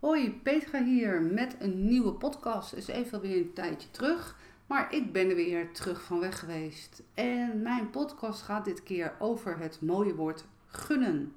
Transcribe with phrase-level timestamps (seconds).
[0.00, 2.72] Hoi, Petra hier met een nieuwe podcast.
[2.72, 7.02] Is even weer een tijdje terug, maar ik ben er weer terug van weg geweest.
[7.14, 11.32] En mijn podcast gaat dit keer over het mooie woord gunnen.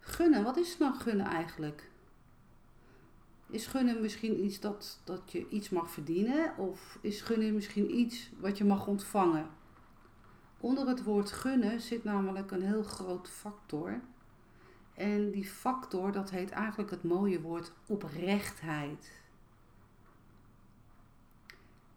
[0.00, 1.90] Gunnen, wat is nou gunnen eigenlijk?
[3.50, 6.56] Is gunnen misschien iets dat, dat je iets mag verdienen?
[6.56, 9.46] Of is gunnen misschien iets wat je mag ontvangen?
[10.60, 14.00] Onder het woord gunnen zit namelijk een heel groot factor.
[14.98, 19.12] En die factor, dat heet eigenlijk het mooie woord oprechtheid.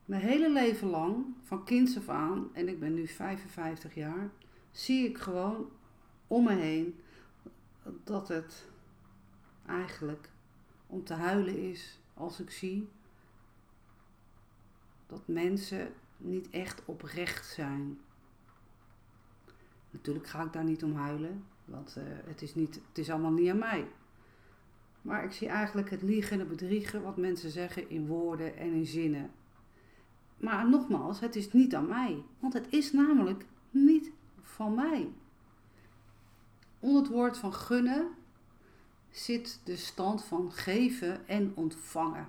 [0.05, 4.29] Mijn hele leven lang, van kinds af aan, en ik ben nu 55 jaar,
[4.71, 5.69] zie ik gewoon
[6.27, 6.99] om me heen
[8.03, 8.65] dat het
[9.65, 10.29] eigenlijk
[10.87, 12.89] om te huilen is als ik zie
[15.07, 17.99] dat mensen niet echt oprecht zijn.
[19.89, 23.31] Natuurlijk ga ik daar niet om huilen, want uh, het, is niet, het is allemaal
[23.31, 23.87] niet aan mij.
[25.01, 28.73] Maar ik zie eigenlijk het liegen en het bedriegen wat mensen zeggen in woorden en
[28.73, 29.31] in zinnen.
[30.37, 35.09] Maar nogmaals, het is niet aan mij, want het is namelijk niet van mij.
[36.79, 38.07] Onder het woord van gunnen
[39.09, 42.27] zit de stand van geven en ontvangen.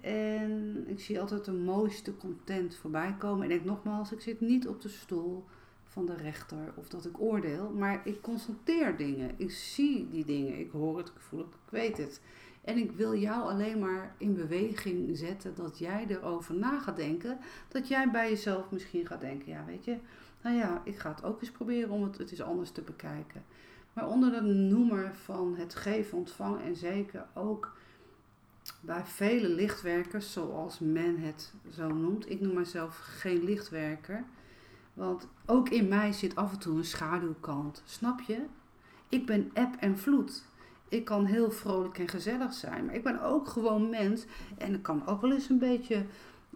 [0.00, 3.44] En ik zie altijd de mooiste content voorbij komen.
[3.44, 5.44] En ik nogmaals, ik zit niet op de stoel
[5.88, 9.34] van de rechter of dat ik oordeel, maar ik constateer dingen.
[9.36, 12.20] Ik zie die dingen, ik hoor het, ik voel het, ik weet het.
[12.64, 17.38] En ik wil jou alleen maar in beweging zetten dat jij erover na gaat denken.
[17.68, 19.96] Dat jij bij jezelf misschien gaat denken, ja weet je,
[20.42, 23.44] nou ja, ik ga het ook eens proberen om het, het eens anders te bekijken.
[23.92, 27.76] Maar onder de noemer van het geven, ontvangen en zeker ook
[28.80, 32.30] bij vele lichtwerkers, zoals men het zo noemt.
[32.30, 34.24] Ik noem mezelf geen lichtwerker.
[34.98, 37.82] Want ook in mij zit af en toe een schaduwkant.
[37.84, 38.42] Snap je?
[39.08, 40.44] Ik ben eb en vloed.
[40.88, 42.84] Ik kan heel vrolijk en gezellig zijn.
[42.84, 44.24] Maar ik ben ook gewoon mens.
[44.56, 46.04] En ik kan ook wel eens een beetje,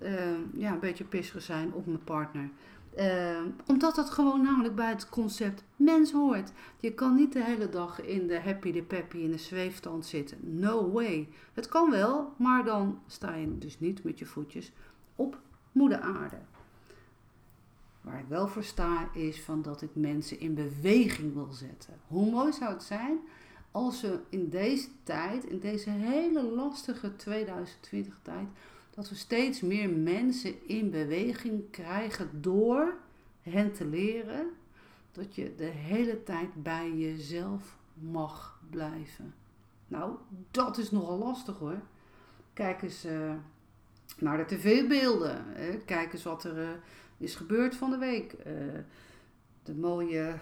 [0.02, 0.10] uh,
[0.54, 2.50] ja, een beetje pissig zijn op mijn partner.
[2.98, 6.52] Uh, omdat dat gewoon namelijk bij het concept mens hoort.
[6.80, 10.38] Je kan niet de hele dag in de happy de peppy in de zweefstand zitten.
[10.40, 11.28] No way.
[11.52, 14.72] Het kan wel, maar dan sta je dus niet met je voetjes
[15.16, 15.38] op
[15.72, 16.36] moeder aarde.
[18.02, 21.94] Waar ik wel voor sta is van dat ik mensen in beweging wil zetten.
[22.06, 23.18] Hoe mooi zou het zijn
[23.70, 28.48] als we in deze tijd, in deze hele lastige 2020 tijd,
[28.90, 32.94] dat we steeds meer mensen in beweging krijgen door
[33.42, 34.46] hen te leren
[35.12, 39.34] dat je de hele tijd bij jezelf mag blijven.
[39.88, 40.16] Nou,
[40.50, 41.80] dat is nogal lastig hoor.
[42.52, 43.34] Kijk eens uh,
[44.18, 45.44] naar de tv-beelden.
[45.84, 46.68] Kijk eens wat er uh,
[47.22, 48.32] is gebeurd van de week.
[48.46, 48.52] Uh,
[49.62, 50.34] de mooie,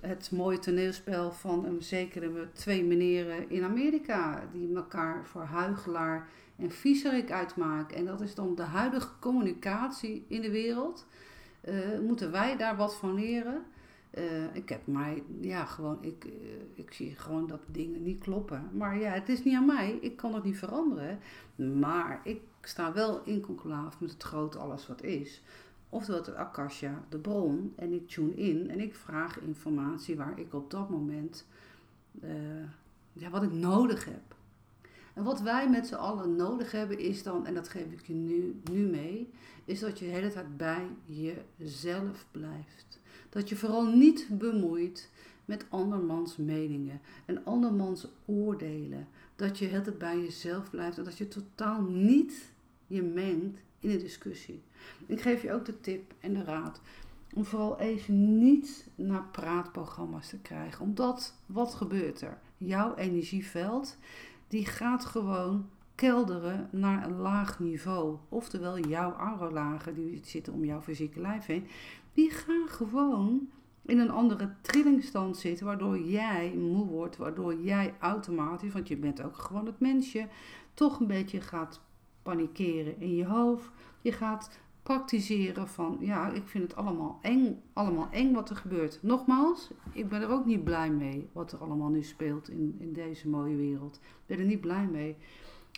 [0.00, 4.48] het mooie toneelspel van een zekere twee meneren in Amerika.
[4.52, 7.96] Die elkaar voor huigelaar en viezerik uitmaken.
[7.96, 11.06] En dat is dan de huidige communicatie in de wereld.
[11.68, 11.74] Uh,
[12.06, 13.64] moeten wij daar wat van leren?
[14.18, 16.26] Uh, ik heb mij, ja, gewoon, ik,
[16.74, 18.68] ik zie gewoon dat dingen niet kloppen.
[18.72, 19.98] Maar ja, het is niet aan mij.
[20.00, 21.18] Ik kan het niet veranderen.
[21.78, 25.42] Maar ik sta wel in conclave met het grote alles wat is.
[25.96, 27.72] Oftewel het Akasha, de bron.
[27.76, 31.46] En ik tune in en ik vraag informatie waar ik op dat moment,
[32.22, 32.30] uh,
[33.12, 34.36] ja, wat ik nodig heb.
[35.14, 38.12] En wat wij met z'n allen nodig hebben is dan, en dat geef ik je
[38.12, 39.30] nu, nu mee,
[39.64, 43.00] is dat je de hele tijd bij jezelf blijft.
[43.28, 45.10] Dat je vooral niet bemoeit
[45.44, 49.08] met andermans meningen en andermans oordelen.
[49.36, 52.52] Dat je het bij jezelf blijft en dat je totaal niet
[52.86, 54.62] je mengt in de discussie.
[55.06, 56.80] Ik geef je ook de tip en de raad
[57.34, 60.84] om vooral even niet naar praatprogramma's te krijgen.
[60.84, 62.38] Omdat, wat gebeurt er?
[62.56, 63.96] Jouw energieveld,
[64.48, 68.16] die gaat gewoon kelderen naar een laag niveau.
[68.28, 71.66] Oftewel, jouw aurolagen, die zitten om jouw fysieke lijf heen,
[72.12, 73.48] die gaan gewoon
[73.82, 79.22] in een andere trillingstand zitten, waardoor jij moe wordt, waardoor jij automatisch, want je bent
[79.22, 80.28] ook gewoon het mensje,
[80.74, 81.80] toch een beetje gaat
[82.26, 83.70] panikeren in je hoofd.
[84.00, 84.50] Je gaat
[84.82, 88.98] praktiseren van, ja, ik vind het allemaal eng, allemaal eng wat er gebeurt.
[89.02, 92.92] Nogmaals, ik ben er ook niet blij mee wat er allemaal nu speelt in, in
[92.92, 93.96] deze mooie wereld.
[93.96, 95.16] Ik ben er niet blij mee.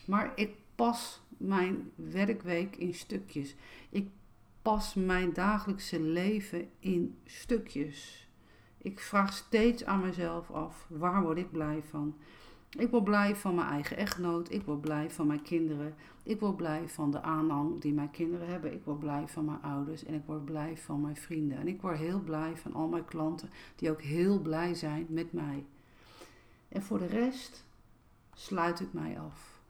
[0.07, 3.55] Maar ik pas mijn werkweek in stukjes.
[3.91, 4.09] Ik
[4.63, 8.29] pas mijn dagelijkse leven in stukjes.
[8.79, 12.17] Ik vraag steeds aan mezelf af, waar word ik blij van?
[12.71, 14.53] Ik word blij van mijn eigen echtgenoot.
[14.53, 15.95] Ik word blij van mijn kinderen.
[16.23, 18.73] Ik word blij van de aanhang die mijn kinderen hebben.
[18.73, 20.05] Ik word blij van mijn ouders.
[20.05, 21.59] En ik word blij van mijn vrienden.
[21.59, 25.33] En ik word heel blij van al mijn klanten die ook heel blij zijn met
[25.33, 25.65] mij.
[26.69, 27.65] En voor de rest
[28.35, 29.61] sluit ik mij af.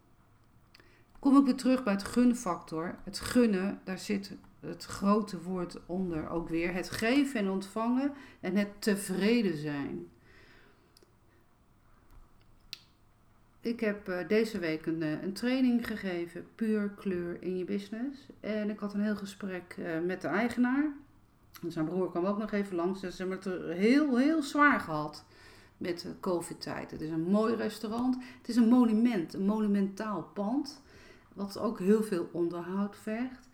[1.18, 2.98] Kom ik weer terug bij het gunfactor.
[3.04, 6.72] Het gunnen, daar zit het grote woord onder ook weer.
[6.72, 10.08] Het geven en ontvangen en het tevreden zijn.
[13.60, 18.28] Ik heb uh, deze week een, uh, een training gegeven, puur kleur in je business.
[18.40, 20.93] En ik had een heel gesprek uh, met de eigenaar.
[21.62, 23.00] En zijn broer kwam ook nog even langs.
[23.00, 25.25] Ze hebben het heel, heel zwaar gehad
[25.76, 26.90] met de COVID-tijd.
[26.90, 28.16] Het is een mooi restaurant.
[28.38, 30.82] Het is een monument, een monumentaal pand.
[31.34, 33.49] Wat ook heel veel onderhoud vergt.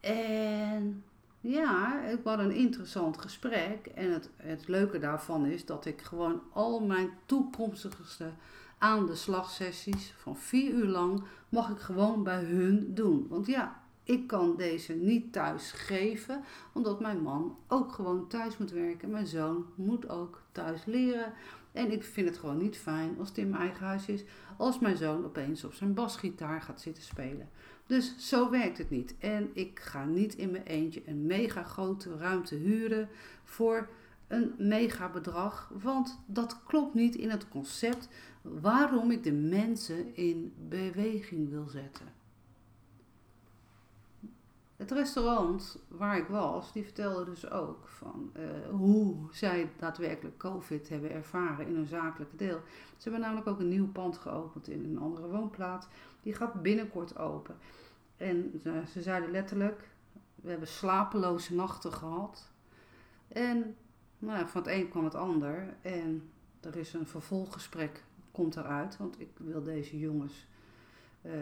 [0.00, 1.04] En
[1.40, 3.86] ja, het was een interessant gesprek.
[3.86, 8.30] En het, het leuke daarvan is dat ik gewoon al mijn toekomstigste
[8.78, 13.26] aan de slagsessies van vier uur lang mag ik gewoon bij hun doen.
[13.28, 18.70] Want ja, ik kan deze niet thuis geven, omdat mijn man ook gewoon thuis moet
[18.70, 19.10] werken.
[19.10, 21.32] Mijn zoon moet ook thuis leren.
[21.72, 24.24] En ik vind het gewoon niet fijn als het in mijn eigen huis is,
[24.56, 27.48] als mijn zoon opeens op zijn basgitaar gaat zitten spelen.
[27.86, 29.14] Dus zo werkt het niet.
[29.18, 33.08] En ik ga niet in mijn eentje een mega grote ruimte huren
[33.44, 33.88] voor
[34.28, 38.08] een mega bedrag, want dat klopt niet in het concept
[38.42, 42.06] waarom ik de mensen in beweging wil zetten.
[44.76, 50.88] Het restaurant waar ik was, die vertelde dus ook van uh, hoe zij daadwerkelijk COVID
[50.88, 52.60] hebben ervaren in hun zakelijke deel.
[52.96, 55.86] Ze hebben namelijk ook een nieuw pand geopend in een andere woonplaats.
[56.22, 57.56] Die gaat binnenkort open.
[58.16, 59.88] En uh, ze zeiden letterlijk,
[60.34, 62.50] we hebben slapeloze nachten gehad.
[63.28, 63.76] En
[64.18, 65.76] nou, van het een kwam het ander.
[65.82, 66.30] En
[66.60, 68.96] er is een vervolggesprek, komt eruit.
[68.96, 70.46] Want ik wil deze jongens
[71.22, 71.32] uh,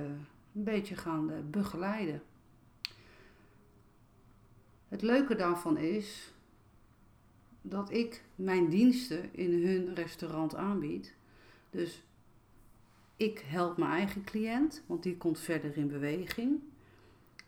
[0.54, 2.22] een beetje gaan uh, begeleiden.
[4.88, 6.32] Het leuke daarvan is
[7.62, 11.14] dat ik mijn diensten in hun restaurant aanbied.
[11.70, 12.02] Dus
[13.16, 16.60] ik help mijn eigen cliënt, want die komt verder in beweging.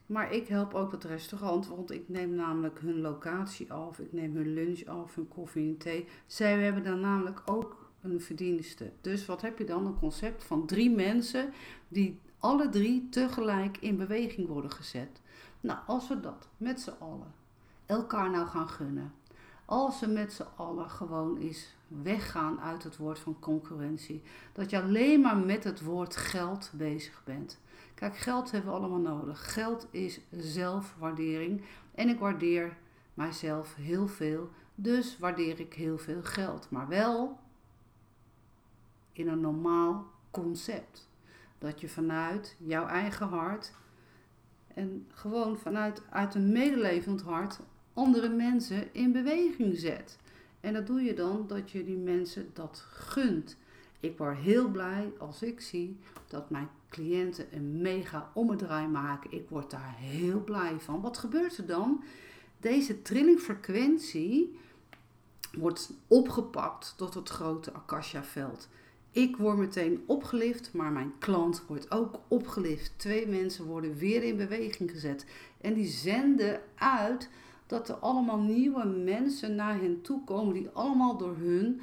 [0.08, 4.36] Maar ik help ook het restaurant, want ik neem namelijk hun locatie af, ik neem
[4.36, 6.06] hun lunch af, hun koffie en thee.
[6.26, 8.92] Zij hebben dan namelijk ook een verdienste.
[9.00, 9.86] Dus wat heb je dan?
[9.86, 11.52] Een concept van drie mensen
[11.88, 15.20] die alle drie tegelijk in beweging worden gezet.
[15.60, 17.32] Nou, als we dat met z'n allen
[17.86, 19.12] elkaar nou gaan gunnen.
[19.64, 24.22] Als we met z'n allen gewoon eens weggaan uit het woord van concurrentie.
[24.52, 27.60] Dat je alleen maar met het woord geld bezig bent.
[27.98, 29.52] Kijk, geld hebben we allemaal nodig.
[29.52, 31.62] Geld is zelfwaardering.
[31.94, 32.76] En ik waardeer
[33.14, 34.50] mijzelf heel veel.
[34.74, 36.70] Dus waardeer ik heel veel geld.
[36.70, 37.38] Maar wel
[39.12, 41.08] in een normaal concept.
[41.58, 43.72] Dat je vanuit jouw eigen hart
[44.74, 47.60] en gewoon vanuit uit een medelevend hart
[47.92, 50.18] andere mensen in beweging zet.
[50.60, 53.56] En dat doe je dan dat je die mensen dat gunt.
[54.00, 55.98] Ik word heel blij als ik zie
[56.28, 59.32] dat mijn cliënten een mega ommedraai maken.
[59.32, 61.00] Ik word daar heel blij van.
[61.00, 62.02] Wat gebeurt er dan?
[62.60, 64.58] Deze trillingfrequentie
[65.52, 68.68] wordt opgepakt tot het grote akasha-veld.
[69.10, 72.92] Ik word meteen opgelift, maar mijn klant wordt ook opgelift.
[72.96, 75.26] Twee mensen worden weer in beweging gezet.
[75.60, 77.30] En die zenden uit
[77.66, 81.80] dat er allemaal nieuwe mensen naar hen toe komen die allemaal door hun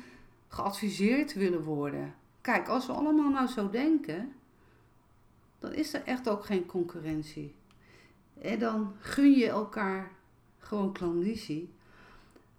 [0.56, 2.16] geadviseerd willen worden.
[2.42, 4.34] Kijk, als we allemaal nou zo denken,
[5.59, 7.56] dan is er echt ook geen concurrentie.
[8.42, 10.12] En dan gun je elkaar
[10.57, 11.69] gewoon klandizie.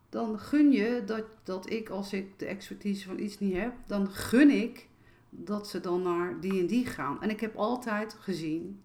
[0.09, 4.11] Dan gun je dat, dat ik, als ik de expertise van iets niet heb, dan
[4.11, 4.89] gun ik
[5.31, 7.23] dat ze dan naar die en die gaan.
[7.23, 8.81] En ik heb altijd gezien,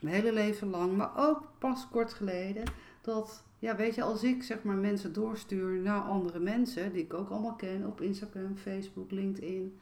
[0.00, 2.64] mijn hele leven lang, maar ook pas kort geleden,
[3.04, 7.14] dat, ja, weet je, als ik zeg maar mensen doorstuur naar andere mensen, die ik
[7.14, 9.78] ook allemaal ken op Instagram, Facebook, LinkedIn,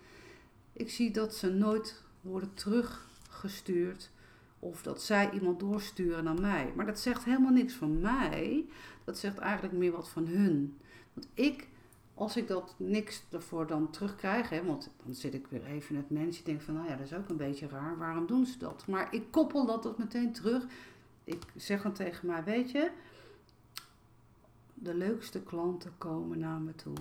[0.72, 4.10] ik zie dat ze nooit worden teruggestuurd
[4.58, 6.72] of dat zij iemand doorsturen naar mij.
[6.76, 8.64] Maar dat zegt helemaal niks van mij,
[9.04, 10.76] dat zegt eigenlijk meer wat van hun.
[11.12, 11.68] Want ik,
[12.14, 16.00] als ik dat niks ervoor dan terugkrijg, hè, want dan zit ik weer even in
[16.00, 18.58] het mensje, denk van, nou ja, dat is ook een beetje raar, waarom doen ze
[18.58, 18.86] dat?
[18.86, 20.64] Maar ik koppel dat, dat meteen terug.
[21.24, 22.90] Ik zeg dan tegen mij, weet je,
[24.82, 26.94] de leukste klanten komen naar me toe.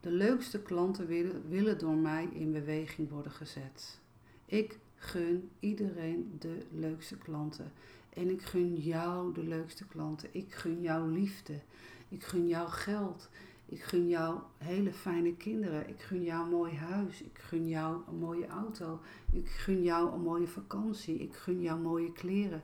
[0.00, 4.00] De leukste klanten willen, willen door mij in beweging worden gezet.
[4.44, 7.72] Ik gun iedereen de leukste klanten.
[8.08, 10.28] En ik gun jou de leukste klanten.
[10.32, 11.60] Ik gun jou liefde.
[12.08, 13.28] Ik gun jou geld.
[13.66, 15.88] Ik gun jou hele fijne kinderen.
[15.88, 17.22] Ik gun jou een mooi huis.
[17.22, 19.00] Ik gun jou een mooie auto.
[19.32, 21.18] Ik gun jou een mooie vakantie.
[21.18, 22.62] Ik gun jou mooie kleren.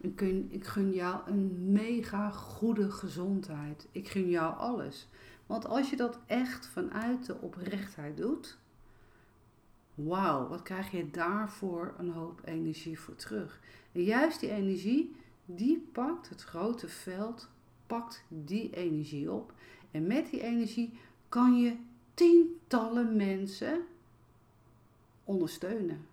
[0.00, 3.88] Ik gun, ik jou een mega goede gezondheid.
[3.92, 5.08] Ik gun jou alles.
[5.46, 8.58] Want als je dat echt vanuit de oprechtheid doet,
[9.94, 13.60] wauw, wat krijg je daarvoor een hoop energie voor terug.
[13.92, 17.48] En juist die energie, die pakt het grote veld,
[17.86, 19.52] pakt die energie op.
[19.90, 21.76] En met die energie kan je
[22.14, 23.80] tientallen mensen
[25.24, 26.06] ondersteunen.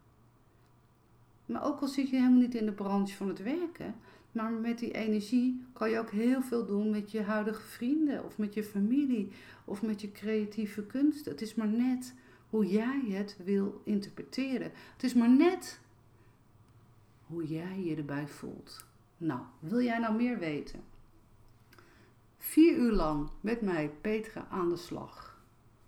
[1.48, 3.96] Maar ook al zit je helemaal niet in de branche van het werken,
[4.32, 8.38] maar met die energie kan je ook heel veel doen met je huidige vrienden of
[8.38, 9.32] met je familie
[9.66, 11.32] of met je creatieve kunsten.
[11.32, 12.14] Het is maar net
[12.50, 14.72] hoe jij het wil interpreteren.
[14.94, 15.80] Het is maar net
[17.26, 18.86] hoe jij je erbij voelt.
[19.18, 20.84] Nou, wil jij nou meer weten?
[22.38, 25.42] Vier uur lang met mij, Petra, aan de slag.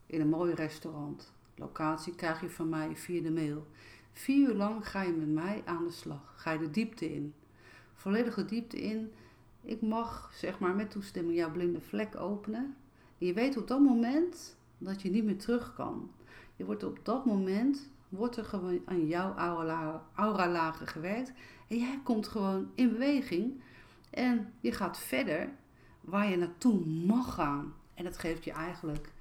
[0.05, 1.33] In een mooi restaurant.
[1.55, 3.67] Locatie krijg je van mij via de mail.
[4.19, 6.33] Vier uur lang ga je met mij aan de slag.
[6.35, 7.33] Ga je de diepte in.
[7.93, 9.11] Volledig de diepte in.
[9.61, 12.75] Ik mag, zeg maar, met toestemming jouw blinde vlek openen.
[13.17, 16.11] En je weet op dat moment dat je niet meer terug kan.
[16.55, 19.33] Je wordt op dat moment, wordt er gewoon aan jouw
[20.15, 21.33] aura-lagen gewerkt.
[21.67, 23.61] En jij komt gewoon in beweging.
[24.09, 25.49] En je gaat verder
[26.01, 27.73] waar je naartoe mag gaan.
[27.93, 29.11] En dat geeft je eigenlijk,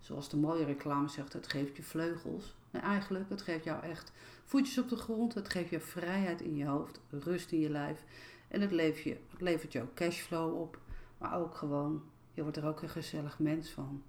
[0.00, 2.55] zoals de mooie reclame zegt, het geeft je vleugels.
[2.76, 4.12] En eigenlijk, het geeft jou echt
[4.44, 5.34] voetjes op de grond.
[5.34, 8.04] Het geeft je vrijheid in je hoofd, rust in je lijf.
[8.48, 10.78] En het levert je, het levert ook cashflow op.
[11.18, 12.02] Maar ook gewoon,
[12.34, 14.02] je wordt er ook een gezellig mens van.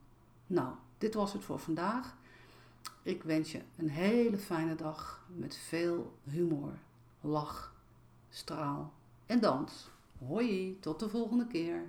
[0.47, 2.15] Nou, dit was het voor vandaag.
[3.01, 6.73] Ik wens je een hele fijne dag met veel humor,
[7.21, 7.75] lach,
[8.29, 8.93] straal
[9.25, 9.89] en dans.
[10.17, 11.81] Hoi, tot de volgende keer.